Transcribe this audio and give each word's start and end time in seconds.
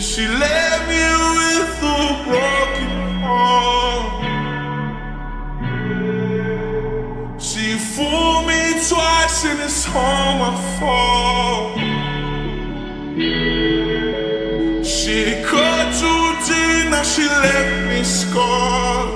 She 0.00 0.26
left 0.26 0.88
me 0.88 1.04
with 1.36 1.82
a 1.82 2.24
broken 2.26 3.20
heart. 3.22 4.24
She 7.40 7.78
fooled 7.78 8.46
me 8.48 8.74
twice 8.88 9.44
and 9.44 9.60
it's 9.60 9.86
all 9.94 10.38
my 10.42 10.56
fault. 10.80 11.78
She 14.84 15.42
cut 15.44 15.94
too 15.94 16.24
deep, 16.44 16.90
now 16.90 17.04
she 17.04 17.28
left 17.28 17.86
me 17.88 18.02
scarred. 18.02 19.10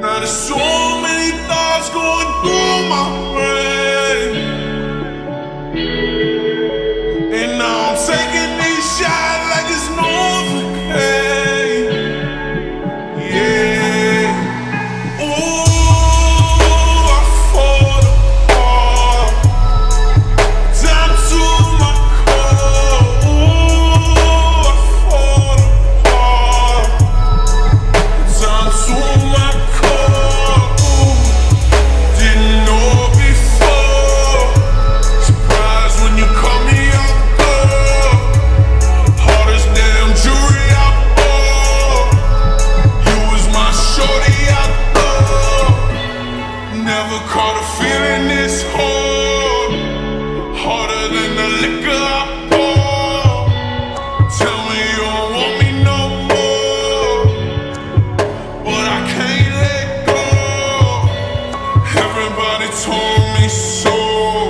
Now 0.00 0.18
there's 0.18 0.30
so 0.30 0.77
Everybody 62.50 62.82
told 62.82 63.40
me 63.42 63.48
so. 63.48 64.47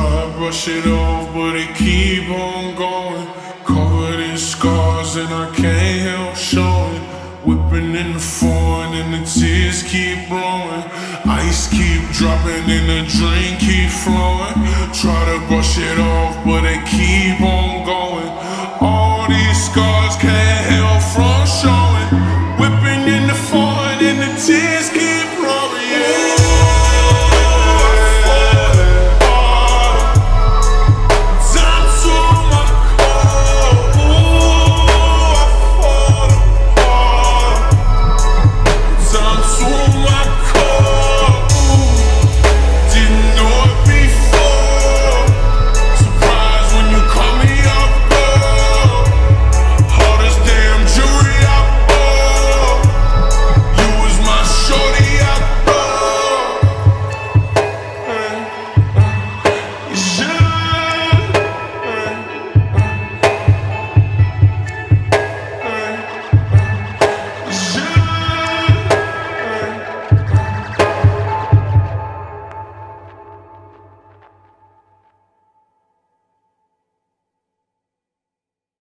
Try 0.00 0.32
brush 0.38 0.66
it 0.66 0.86
off, 0.86 1.28
but 1.34 1.56
it 1.56 1.76
keep 1.76 2.30
on 2.30 2.74
going. 2.74 3.26
Covered 3.66 4.18
in 4.18 4.38
scars 4.38 5.16
and 5.16 5.28
I 5.28 5.54
can't 5.54 6.00
help 6.08 6.36
showing. 6.36 7.02
Whipping 7.44 7.94
in 7.94 8.14
the 8.14 8.18
foreign 8.18 8.94
and 8.94 9.12
the 9.12 9.22
tears 9.28 9.82
keep 9.82 10.26
blowing. 10.30 10.84
Ice 11.44 11.68
keep 11.68 12.00
dropping 12.16 12.64
and 12.76 12.88
the 12.92 13.00
drink 13.12 13.60
keep 13.60 13.90
flowing. 13.90 14.56
Try 15.00 15.20
to 15.32 15.38
brush 15.48 15.76
it 15.76 15.98
off, 16.00 16.32
but 16.46 16.64
it 16.64 16.82
keep 16.88 17.38
on 17.42 17.84
going. 17.84 18.32
All 18.80 19.28
these 19.28 19.58
scars 19.68 20.16
can't 20.16 20.59